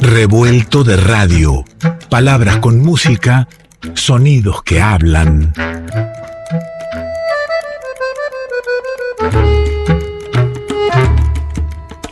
[0.00, 1.64] Revuelto de radio.
[2.08, 3.48] Palabras con música,
[3.94, 5.52] sonidos que hablan.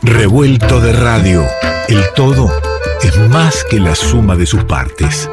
[0.03, 1.45] Revuelto de radio.
[1.87, 2.51] El todo
[3.01, 5.29] es más que la suma de sus partes.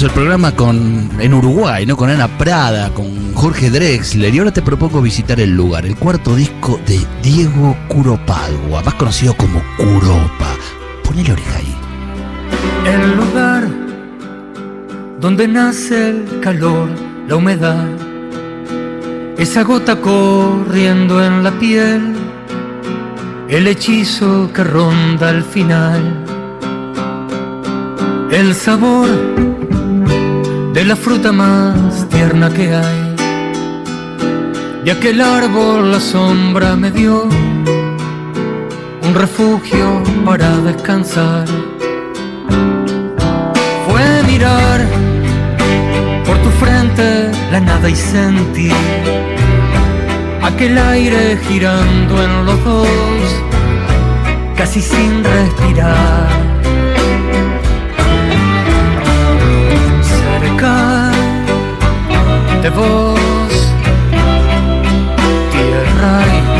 [0.00, 1.98] El programa con en Uruguay, ¿no?
[1.98, 4.34] Con Ana Prada, con Jorge Drexler.
[4.34, 9.34] Y ahora te propongo visitar el lugar, el cuarto disco de Diego Curopadua, más conocido
[9.34, 10.56] como Curopa.
[11.04, 11.76] Ponele oreja ahí.
[12.86, 13.68] El lugar
[15.20, 16.88] donde nace el calor,
[17.28, 17.86] la humedad,
[19.36, 22.14] esa gota corriendo en la piel,
[23.46, 26.24] el hechizo que ronda al final,
[28.30, 29.42] el sabor
[30.82, 33.14] de la fruta más tierna que hay.
[34.84, 37.28] De aquel árbol la sombra me dio
[39.06, 41.46] un refugio para descansar.
[43.86, 44.80] Fue mirar
[46.26, 48.74] por tu frente la nada y sentir
[50.42, 53.26] aquel aire girando en los dos,
[54.56, 56.41] casi sin respirar.
[62.62, 63.74] De voz,
[65.50, 66.52] tierra y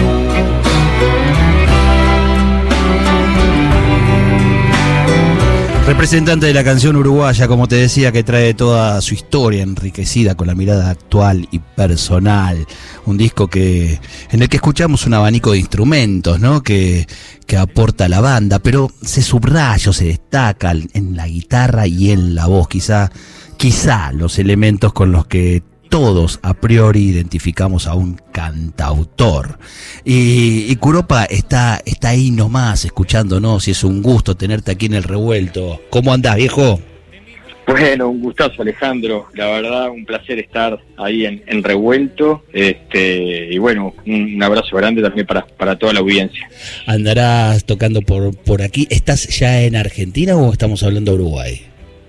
[5.87, 10.47] Representante de la canción uruguaya, como te decía, que trae toda su historia enriquecida con
[10.47, 12.67] la mirada actual y personal.
[13.05, 14.01] Un disco que
[14.31, 16.63] en el que escuchamos un abanico de instrumentos, ¿no?
[16.63, 17.07] Que,
[17.47, 22.35] que aporta la banda, pero se subraya o se destaca en la guitarra y en
[22.35, 22.69] la voz.
[22.69, 23.11] Quizá,
[23.57, 29.59] quizá los elementos con los que todos a priori identificamos a un cantautor.
[30.07, 34.95] Y, y Curopa está, está ahí nomás escuchándonos y es un gusto tenerte aquí en
[34.95, 35.83] el revuelto.
[35.91, 36.81] ¿Cómo andás, viejo?
[37.67, 43.95] Bueno, un gustazo Alejandro, la verdad un placer estar ahí en, Revuelto este, y bueno,
[44.07, 46.49] un, abrazo grande también para, para toda la audiencia.
[46.87, 48.89] ¿Andarás tocando por, por aquí?
[48.89, 51.61] ¿Estás ya en Argentina o estamos hablando de Uruguay?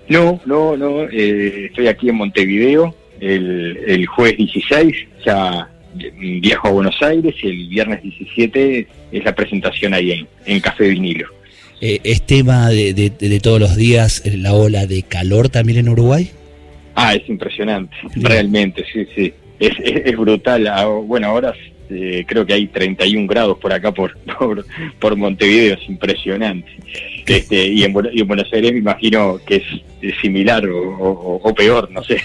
[0.07, 4.95] No, no, no, eh, estoy aquí en Montevideo, el, el jueves 16
[5.25, 10.59] ya viajo a Buenos Aires y el viernes 17 es la presentación ahí en, en
[10.59, 11.28] Café Vinilo.
[11.81, 16.29] Eh, ¿Es tema de, de, todos los días la ola de calor también en Uruguay?
[16.95, 19.34] Ah, es impresionante, realmente, sí, sí.
[19.59, 20.67] Es, es, brutal.
[20.67, 21.53] Ah, bueno, ahora
[21.90, 24.66] eh, creo que hay 31 grados por acá, por, por,
[25.00, 26.72] por Montevideo, es impresionante.
[27.25, 29.63] Este, y, en, Buenos Aires me imagino que es,
[30.22, 32.22] similar o, peor, no sé.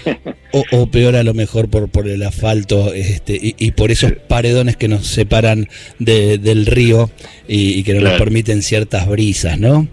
[0.71, 4.87] O, peor a lo mejor por, por el asfalto este, y, por esos paredones que
[4.87, 5.67] nos separan
[5.99, 7.09] del río
[7.47, 9.87] y, que nos permiten ciertas brisas, ¿no?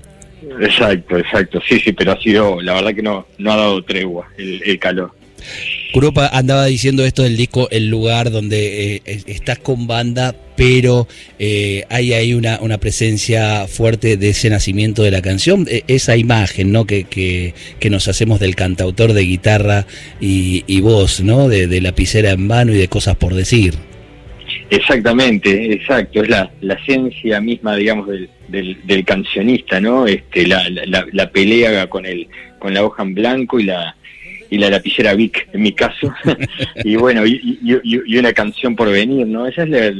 [0.60, 1.60] Exacto, exacto.
[1.68, 5.12] Sí, sí, pero ha sido, la verdad que no, no ha dado tregua el calor.
[5.92, 11.06] Curopa andaba diciendo esto del disco, el lugar donde eh, estás con banda, pero
[11.38, 16.70] eh, hay ahí una, presencia fuerte de ese nacimiento de la canción, e, esa imagen
[16.72, 16.84] ¿no?
[16.84, 19.86] que, que, nos hacemos del cantautor de guitarra
[20.20, 21.48] y, voz, ¿no?
[21.48, 23.74] De, lapicera en mano y de cosas por decir.
[24.68, 28.28] Exactamente, exacto, es la, la esencia misma, digamos, del,
[28.84, 30.06] del, cancionista, ¿no?
[30.06, 33.96] Este, la, la, la pelea con el con la hoja en blanco y la
[34.50, 36.12] y la lapicera Vic en mi caso.
[36.84, 39.94] Y bueno y, y, una canción por venir no esa es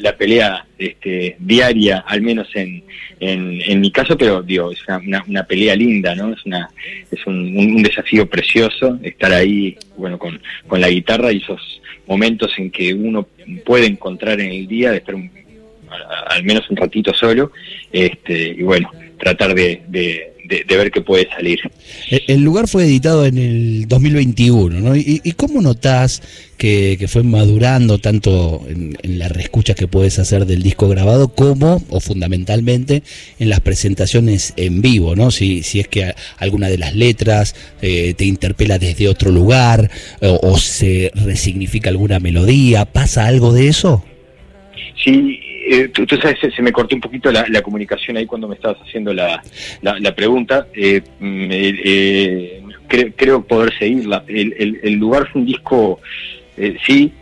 [0.00, 2.82] la, pelea este, diaria al menos en,
[3.20, 6.68] en, mi caso pero digo es una, una, pelea linda no es una
[7.10, 12.52] es un, un, desafío precioso estar ahí bueno con, con la guitarra y esos momentos
[12.58, 13.26] en que uno
[13.64, 15.14] puede encontrar en el día de estar
[16.28, 17.52] al menos un ratito solo
[17.92, 21.60] este y bueno tratar de de, ver qué puede salir.
[22.10, 24.96] El lugar fue editado en el 2021, ¿no?
[24.96, 26.22] ¿Y, cómo notás
[26.56, 32.00] que, fue madurando tanto en, la reescucha que puedes hacer del disco grabado como, o
[32.00, 33.02] fundamentalmente,
[33.38, 35.30] en las presentaciones en vivo, ¿no?
[35.30, 40.58] Si, si es que alguna de las letras eh, te interpela desde otro lugar o
[40.58, 44.04] se resignifica alguna melodía, ¿pasa algo de eso?
[45.02, 48.80] Sí, eh, tú, sabes, se, me cortó un poquito la, comunicación ahí cuando me estabas
[48.82, 49.42] haciendo la,
[49.82, 50.68] la, pregunta.
[50.74, 52.62] Eh, mm, eh,
[53.16, 54.24] creo poder seguirla.
[54.26, 56.00] El, el, lugar fue un disco,
[56.86, 57.12] sí,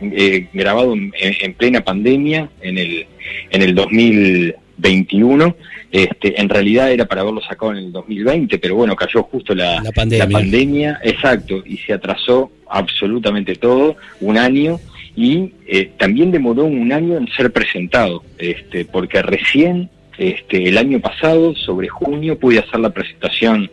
[0.53, 3.07] grabado en, plena pandemia, en el,
[3.51, 5.55] en el 2000, 2021.
[5.91, 9.81] Este, en realidad era para haberlo sacado en el 2020, pero bueno, cayó justo la,
[9.81, 10.27] La pandemia.
[10.27, 14.79] pandemia, exacto, y se atrasó absolutamente todo, un año,
[15.15, 20.99] y eh, también demoró un año en ser presentado, este, porque recién este, el año
[20.99, 23.69] pasado, sobre junio, pude hacer la presentación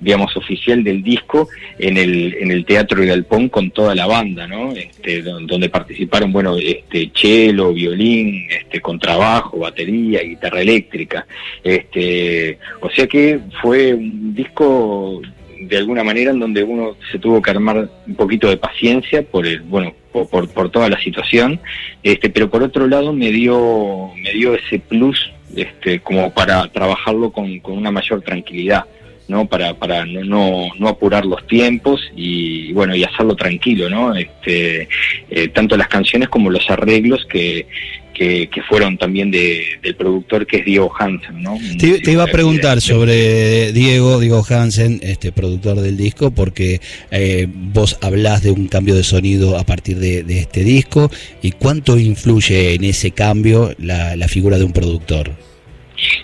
[0.00, 1.48] digamos, oficial del disco
[1.78, 4.72] en el, en el Teatro Galpón con toda la banda, ¿no?
[4.72, 11.26] Este, don- donde participaron, bueno, este, cello, violín, este, contrabajo, batería, guitarra eléctrica.
[11.62, 15.22] Este, o sea que fue un disco
[15.60, 19.46] de alguna manera en donde uno se tuvo que armar un poquito de paciencia por
[19.46, 21.60] el, bueno, por, por, toda la situación,
[22.02, 27.30] este, pero por otro lado me dio, me dio ese plus este, como para trabajarlo
[27.30, 28.84] con, con una mayor tranquilidad.
[29.26, 29.46] ¿no?
[29.46, 34.14] Para, para no, no, no apurar los tiempos y bueno, y hacerlo tranquilo, ¿no?
[34.14, 34.86] Este,
[35.30, 37.66] eh, tanto las canciones como los arreglos que,
[38.14, 41.58] que, que fueron también de, del productor que es Diego Hansen, ¿no?
[41.78, 46.80] Te, te iba a preguntar sobre Diego, Diego Hansen, este productor del disco, porque
[47.10, 51.10] eh, vos hablás de un cambio de sonido a partir de, de este disco
[51.42, 55.32] y cuánto influye en ese cambio la, la figura de un productor.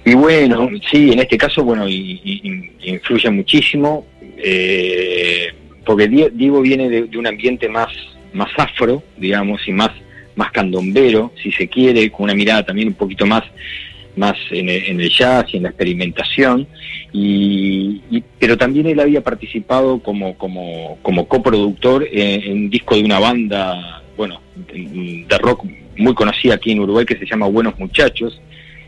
[0.05, 2.41] Y bueno, sí, en este caso, bueno, y, y-
[2.83, 4.07] y influye muchísimo,
[4.37, 5.49] eh,
[5.85, 7.89] porque Die- Diego viene de, de un ambiente más,
[8.33, 9.91] más afro, digamos, y más,
[10.41, 13.45] más candombero, si se quiere, con una mirada también un poquito más,
[14.17, 16.67] más en el, en el jazz y en la experimentación,
[17.13, 23.05] y, pero también él había participado como, como, como coproductor en, en un disco de
[23.05, 25.67] una banda, bueno, de rock
[25.99, 28.41] muy conocida aquí en Uruguay que se llama Buenos Muchachos,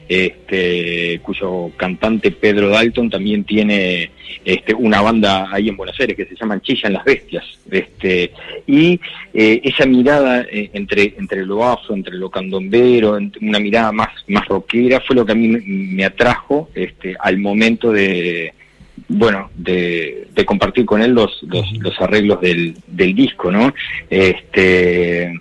[0.09, 4.11] este, cuyo cantante Pedro Dalton también tiene
[4.45, 7.45] este, una banda ahí en Buenos Aires que se llama Chillan las Bestias.
[7.71, 8.33] Este,
[8.67, 9.01] y
[9.33, 14.47] eh, esa mirada eh, entre, entre lo afro, entre lo candombero, una mirada más, más
[14.47, 18.53] rockera, fue lo que a mí me, me atrajo este, al momento de
[19.09, 23.75] bueno, de, de compartir con él los, los, los arreglos del, del disco, ¿no?
[24.09, 25.33] Este,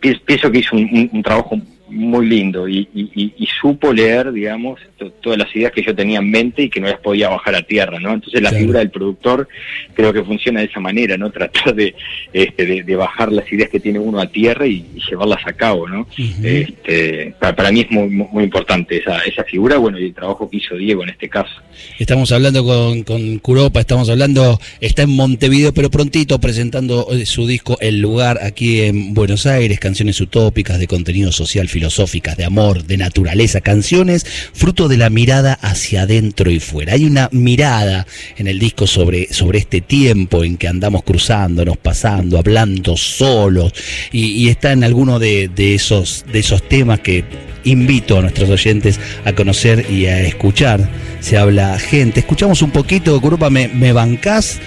[0.00, 1.58] pi- pienso que hizo un, un- un trabajo
[1.90, 5.94] muy lindo y, y- y- y supo leer, digamos, to- todas las ideas que yo
[5.94, 8.12] tenía en mente y que no las podía bajar a tierra, ¿no?
[8.14, 8.60] Entonces la Claro.
[8.62, 9.48] figura del productor
[9.94, 11.30] creo que funciona de esa manera, ¿no?
[11.32, 11.94] Tratar de,
[12.32, 15.88] este, de, de bajar las ideas que tiene uno a tierra y, llevarlas a cabo,
[15.88, 16.06] ¿no?
[16.42, 20.14] Este, para, para mí es muy, muy muy importante esa, esa figura, bueno, y el
[20.14, 21.50] trabajo que hizo Diego en este caso.
[21.98, 27.46] Estamos hablando con, con Curopa, estamos hablando, está en Montevideo, pero prontito presentando eh, su
[27.46, 32.84] disco El Lugar aquí en Buenos Aires, canciones utópicas de contenido social, filosóficas, de amor,
[32.84, 36.92] de naturaleza, canciones fruto de la mirada hacia adentro y fuera.
[36.92, 38.06] Hay una mirada
[38.36, 43.72] en el disco sobre, sobre este tiempo en que andamos cruzándonos, pasando, hablando solos,
[44.12, 47.24] y, y está en alguno de, de esos, de esos temas que
[47.64, 50.86] invito a nuestros oyentes a conocer y a escuchar.
[51.20, 52.20] Se habla gente.
[52.20, 54.60] Escuchamos un poquito, Curopa, ¿me, me bancás?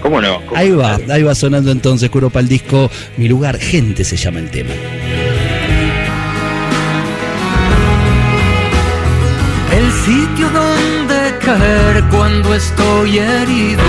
[0.00, 0.40] ¿Cómo no?
[0.46, 4.38] ¿Cómo Ahí va, ahí va sonando entonces, Curopa, el disco Mi lugar, gente se llama
[4.38, 4.72] el tema.
[10.06, 13.82] Sitio donde caer cuando estoy herido.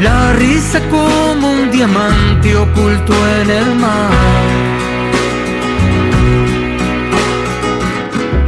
[0.00, 4.12] La risa como un diamante oculto en el mar.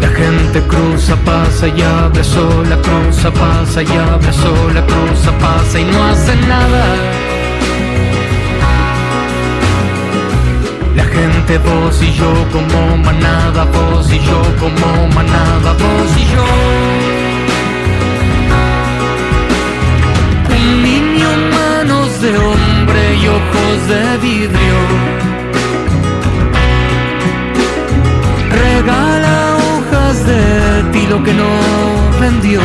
[0.01, 5.85] La gente cruza, pasa y abre sola, cruza, pasa y abre sola, cruza, pasa y
[5.85, 7.22] no hace nada.
[11.23, 16.47] Gente, vos y yo como manada, vos y yo como manada, vos y yo.
[20.57, 24.79] Un niño, manos de hombre y ojos de vidrio.
[28.63, 29.37] Regala
[29.67, 30.43] hojas de
[30.93, 31.53] tilo que no
[32.21, 32.61] vendió.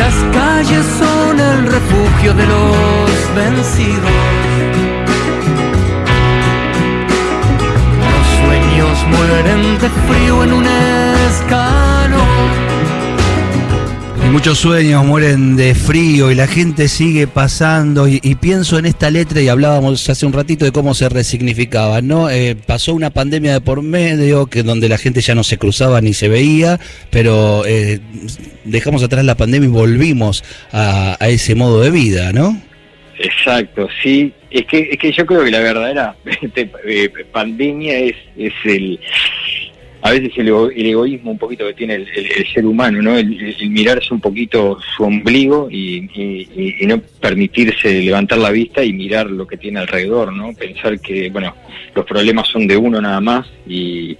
[0.00, 4.17] Las calles son el refugio de los vencidos.
[9.58, 10.64] De frío en un
[11.28, 12.28] escalón.
[14.24, 18.86] Y muchos sueños mueren de frío y la gente sigue pasando y, y pienso en
[18.86, 22.30] esta letra y hablábamos hace un ratito de cómo se resignificaba, ¿no?
[22.30, 26.00] Eh, pasó una pandemia de por medio que donde la gente ya no se cruzaba
[26.00, 26.78] ni se veía,
[27.10, 28.00] pero eh,
[28.64, 32.60] dejamos atrás la pandemia y volvimos a, a ese modo de vida, ¿no?
[33.18, 34.32] Exacto, sí.
[34.50, 38.98] Es que, es que yo creo que la verdadera este, eh, pandemia es, es el
[40.00, 43.18] a veces el, egoísmo un poquito que tiene el, ser humano, ¿no?
[43.18, 46.08] El, mirarse un poquito su ombligo y,
[46.86, 50.54] no permitirse levantar la vista y mirar lo que tiene alrededor, ¿no?
[50.54, 51.54] Pensar que, bueno,
[51.94, 54.16] los problemas son de uno nada más y,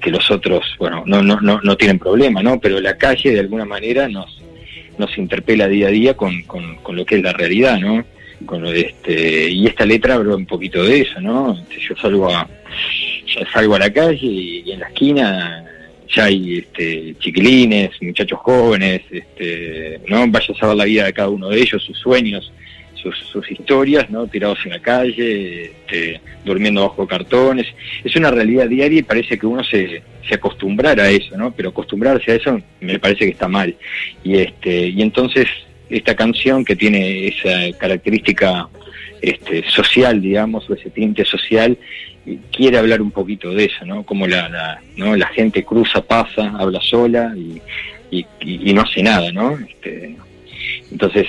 [0.00, 2.60] que los otros, bueno, no, no, no, no tienen problema, ¿no?
[2.60, 4.42] Pero la calle de alguna manera nos,
[4.98, 8.04] nos interpela día a día con, con, con lo que es la realidad, ¿no?
[8.46, 11.56] Con este, y esta letra habla un poquito de eso, ¿no?
[11.68, 12.48] Yo salgo a
[13.52, 15.64] salgo a la calle y, en la esquina
[16.14, 20.26] ya hay este, chiquilines, muchachos jóvenes, este, ¿no?
[20.28, 22.52] Vaya a saber la vida de cada uno de ellos, sus sueños,
[22.94, 24.26] sus, sus historias, ¿no?
[24.26, 27.66] Tirados en la calle, este, durmiendo bajo cartones.
[28.04, 31.50] Es una realidad diaria y parece que uno se, se acostumbrara a eso, ¿no?
[31.52, 33.74] Pero acostumbrarse a eso me parece que está mal.
[34.22, 35.46] Y, este, y entonces
[35.92, 38.68] esta canción que tiene esa característica
[39.20, 41.78] este, social, digamos, o ese tinte social,
[42.50, 44.04] quiere hablar un poquito de eso, ¿no?
[44.04, 45.16] Como la, la, ¿no?
[45.16, 47.60] la gente cruza, pasa, habla sola y,
[48.40, 49.58] y, no hace nada, ¿no?
[49.58, 50.16] Este,
[50.90, 51.26] entonces,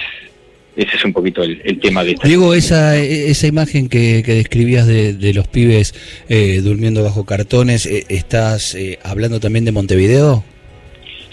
[0.75, 2.27] ese es un poquito el, tema de esta.
[2.27, 5.93] Diego, esa, esa imagen que, describías de, los pibes
[6.29, 10.43] eh, durmiendo bajo cartones, eh, ¿estás eh, hablando también de Montevideo?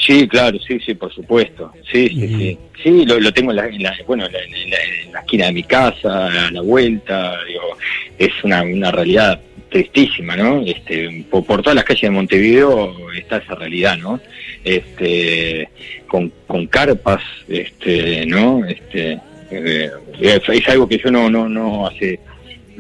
[0.01, 1.73] Sí, claro, sí, sí, por supuesto.
[1.91, 2.59] Sí, sí, sí.
[2.83, 4.71] Sí, lo, tengo en la, bueno, en
[5.13, 7.77] la, esquina de mi casa, a la vuelta, digo,
[8.19, 9.39] es una, una realidad
[9.71, 10.63] tristísima, ¿no?
[10.67, 14.21] Este, por, todas las calles de Montevideo está esa realidad, ¿no?
[14.65, 15.69] Este,
[16.07, 18.65] con, con carpas, este, ¿no?
[18.67, 19.19] Este,
[19.51, 19.91] eh,
[20.21, 22.21] es algo que yo no, no, no hace,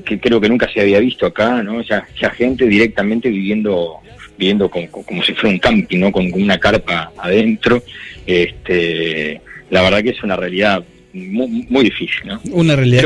[0.05, 1.83] que creo que nunca se había visto acá, ¿no?
[1.83, 4.01] Ya, ya gente directamente viviendo,
[4.41, 6.11] viviendo como si fuera un camping, ¿no?
[6.11, 7.83] Con una carpa adentro,
[8.27, 10.83] este, la verdad que es una realidad
[11.13, 12.41] muy, difícil, ¿no?
[12.53, 13.03] Una realidad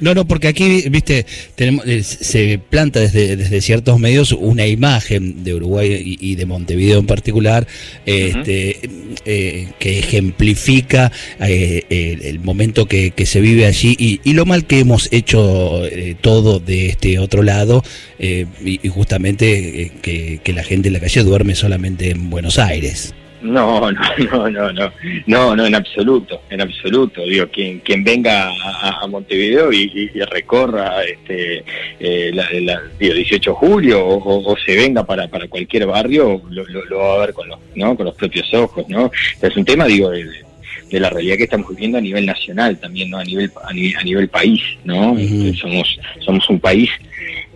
[0.00, 5.44] no, no, porque aquí, viste, tenemos eh, se planta desde, desde ciertos medios una imagen
[5.44, 7.66] de Uruguay y, de Montevideo en particular,
[8.06, 8.80] este,
[9.24, 15.12] eh, que ejemplifica eh, el, momento que, se vive allí y, lo mal que hemos
[15.12, 15.82] hecho
[16.22, 17.84] todo de este otro lado
[18.18, 23.14] y, justamente que, que la gente en la calle duerme solamente en Buenos Aires.
[23.42, 24.92] No, no, no, no, no,
[25.26, 27.22] no, no, en absoluto, en absoluto.
[27.22, 28.50] Digo, quien, quien venga
[28.82, 31.64] a, Montevideo y, recorra este,
[31.98, 37.26] eh, la, 18 de julio o, se venga para, para cualquier barrio, lo, va a
[37.26, 37.96] ver con los, ¿no?
[37.96, 39.10] con los propios ojos, ¿no?
[39.40, 40.49] Es un tema, digo, de,
[40.90, 43.18] la realidad que estamos viviendo a nivel nacional también, ¿no?
[43.18, 45.16] A nivel, a nivel, país, ¿no?
[45.18, 46.90] Este, somos, somos un país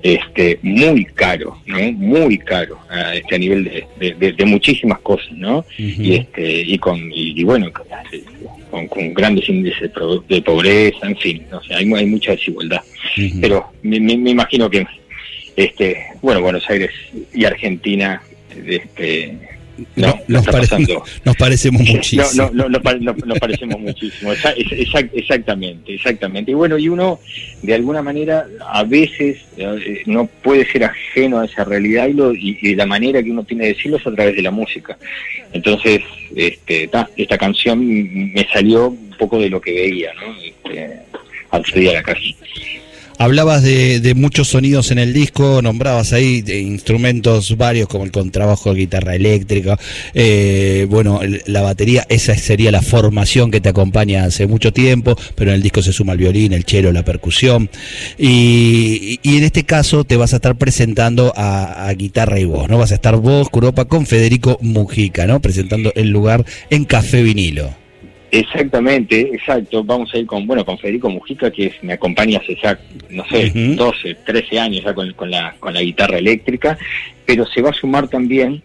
[0.05, 1.81] este, muy caro, ¿no?
[1.93, 5.65] Muy caro a, este, a nivel de, muchísimas cosas, ¿no?
[5.79, 7.73] Y este y con y, bueno
[8.71, 9.91] con, con, grandes índices
[10.29, 12.83] de pobreza, en fin, o sea, hay, hay mucha desigualdad.
[13.41, 14.87] Pero me, me, imagino que
[15.57, 16.91] este bueno Buenos Aires
[17.33, 18.21] y Argentina
[18.67, 19.39] este
[19.97, 20.47] no, nos,
[21.25, 22.25] nos, parecemos muchísimo.
[22.53, 24.33] No, no, no, nos parecemos muchísimo.
[24.33, 26.51] exactamente, exactamente.
[26.51, 27.21] Y bueno, y uno,
[27.63, 32.33] de alguna manera, a veces eh, no puede ser ajeno a esa realidad y, lo,
[32.33, 34.97] y, la manera que uno tiene de decirlo es a través de la música.
[35.53, 36.03] Entonces,
[36.37, 40.35] este, esta canción me salió un poco de lo que veía, ¿no?
[40.41, 41.01] Este,
[41.51, 42.35] al salir a la calle.
[43.17, 48.75] Hablabas de, muchos sonidos en el disco, nombrabas ahí de instrumentos varios como el contrabajo,
[48.75, 49.79] guitarra eléctrica,
[50.15, 55.51] eh, bueno, la batería, esa sería la formación que te acompaña hace mucho tiempo, pero
[55.51, 57.71] en el disco se suma el violín, el cello, la percusión.
[58.19, 62.79] Y, en este caso te vas a estar presentando a, guitarra y voz, ¿no?
[62.79, 65.41] Vas a estar vos, Curopa, con Federico Mujica, ¿no?
[65.41, 67.84] Presentando el lugar en Café Vinilo.
[68.35, 69.85] Exactamente, exacto.
[69.85, 72.77] Vamos a ir con, bueno, con Federico Mujica, que me acompaña hace ya,
[73.11, 76.77] no sé, 12, 13 años ya con, la, con la guitarra eléctrica,
[77.25, 78.61] pero se va a sumar también,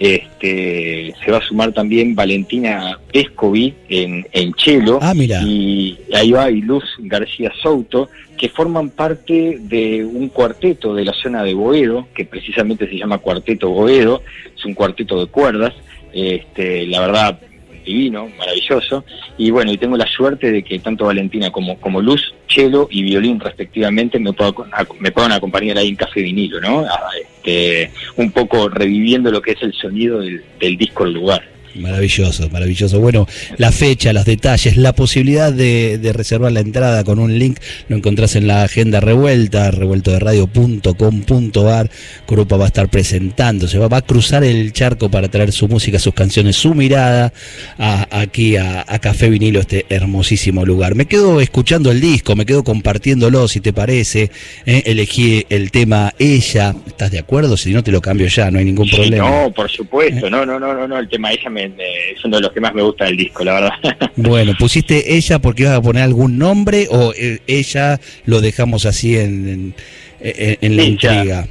[0.00, 5.40] este, se va a sumar también Valentina Escovi en, en Chelo, ah, mira.
[5.44, 11.12] y ahí va y Luz García Souto, que forman parte de un cuarteto de la
[11.12, 14.22] zona de Boedo, que precisamente se llama Cuarteto Boedo,
[14.56, 15.72] es un cuarteto de cuerdas,
[16.12, 17.40] este, la verdad
[17.84, 19.04] divino, maravilloso.
[19.38, 23.02] Y bueno, y tengo la suerte de que tanto Valentina como, como Luz, Chelo y
[23.02, 24.66] Violín respectivamente me, puedo,
[25.00, 26.84] me puedan acompañar ahí en Café Vinilo, ¿no?
[27.20, 31.53] Este, un poco reviviendo lo que es el sonido del, disco El Lugar.
[31.74, 33.00] Maravilloso, maravilloso.
[33.00, 33.26] Bueno,
[33.56, 37.96] la fecha, los detalles, la posibilidad de, de, reservar la entrada con un link lo
[37.96, 41.90] encontrás en la agenda revuelta, revueltoderadio.com.ar.
[42.28, 45.98] Grupo va a estar presentándose, va, va, a cruzar el charco para traer su música,
[45.98, 47.32] sus canciones, su mirada
[47.78, 50.94] a, aquí a, a, Café Vinilo, este hermosísimo lugar.
[50.94, 54.30] Me quedo escuchando el disco, me quedo compartiéndolo, si te parece.
[54.64, 54.82] ¿eh?
[54.86, 57.56] Elegí el tema Ella, ¿estás de acuerdo?
[57.56, 59.28] Si no te lo cambio ya, no hay ningún Sí, problema.
[59.28, 62.36] no, por supuesto, no, no, no, no, no, el tema ella me, me- es uno
[62.36, 63.72] de los que más me gusta del disco, la verdad.
[64.16, 69.16] Bueno, ¿pusiste ella porque ibas a poner algún nombre o eh, ella lo dejamos así
[69.16, 69.74] en, en,
[70.20, 70.90] en- en la Ella.
[70.90, 71.48] intriga?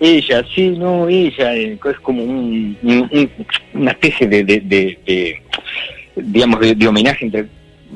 [0.00, 3.30] ella, sí, no, ella, eh, es como un, un- un-
[3.74, 5.42] una especie de, de, de- de,
[6.16, 7.46] digamos, de, homenaje entre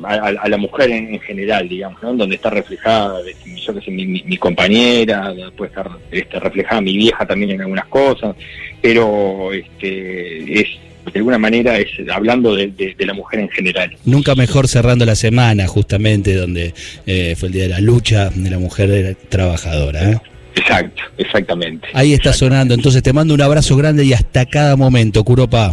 [0.04, 2.14] a, la mujer en, en general, digamos, ¿no?
[2.14, 3.18] Donde está reflejada,
[3.56, 7.62] yo que sé, mi, mi- mi compañera, puede estar este, reflejada mi vieja también en
[7.62, 8.36] algunas cosas,
[8.80, 10.68] pero este es
[11.12, 13.96] de alguna manera es hablando de, de- de la mujer en general.
[14.04, 16.74] Nunca mejor cerrando la semana, justamente, donde
[17.06, 20.10] eh, fue el día de la lucha de la mujer trabajadora.
[20.12, 20.18] ¿eh?
[20.56, 21.86] Exacto, exactamente.
[21.92, 25.72] Ahí está sonando, entonces te mando un abrazo grande y hasta cada momento, Curopa.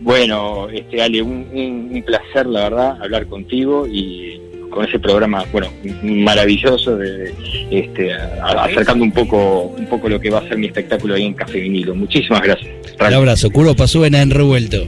[0.00, 4.40] Bueno, este Ale, un, un- un placer, la verdad, hablar contigo y
[4.72, 5.68] con ese programa, bueno,
[6.02, 7.32] maravilloso, de,
[7.70, 11.24] este, a- acercando un poco, un poco lo que va a ser mi espectáculo ahí
[11.26, 11.94] en Café Vinilo.
[11.94, 12.70] Muchísimas gracias.
[12.98, 14.84] Un abrazo, Curopa, suena en revuelto.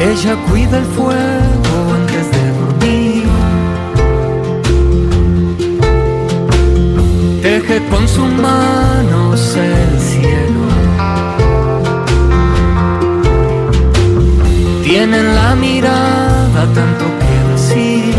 [0.00, 3.24] Ella cuida el fuego antes de dormir.
[7.42, 10.55] Teje con sus manos el cielo.
[14.86, 18.14] Tiene en la mirada tanto que decir.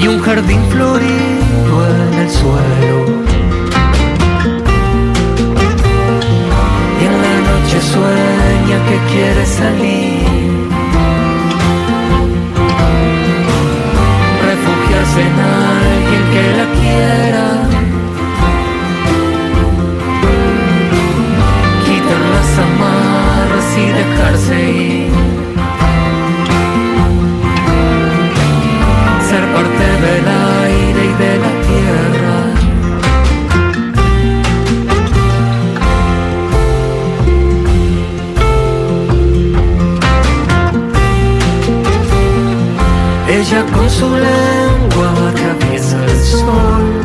[0.00, 3.03] Y un jardín florido en el suelo.
[43.54, 47.04] Con su lengua atraviesa el sol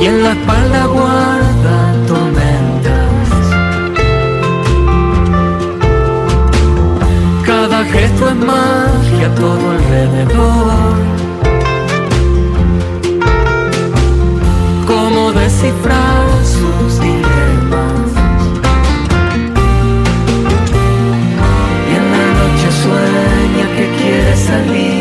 [0.00, 3.28] y en la espalda guarda tormentas.
[7.44, 10.94] Cada gesto es magia todo alrededor.
[14.86, 16.05] ¿Cómo descifrar
[24.64, 24.95] quiere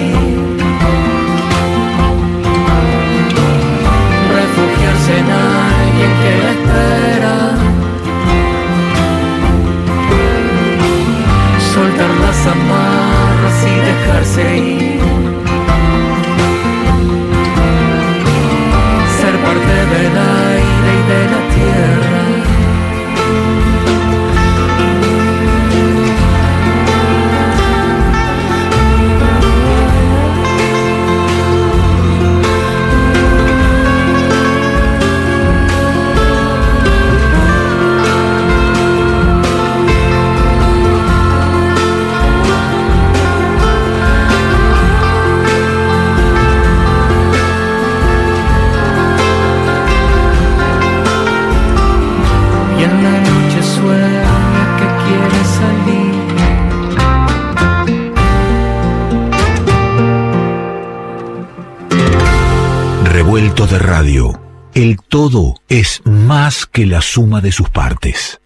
[66.75, 68.41] que la suma de sus partes.